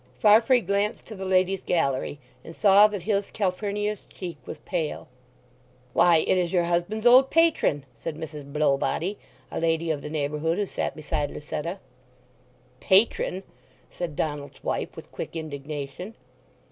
[0.17, 5.07] Farfrae glanced to the ladies' gallery, and saw that his Calphurnia's cheek was pale.
[5.93, 8.51] "Why—it is your husband's old patron!" said Mrs.
[8.51, 9.17] Blowbody,
[9.51, 11.77] a lady of the neighbourhood who sat beside Lucetta.
[12.79, 13.43] "Patron!"
[13.91, 16.15] said Donald's wife with quick indignation.